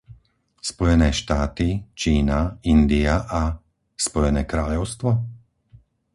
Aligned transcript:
Spojené 0.69 1.09
štáty, 1.21 1.67
Čína, 2.01 2.39
India 2.75 3.15
a... 3.21 3.41
Spojené 4.07 4.41
kráľovstvo? 4.51 5.09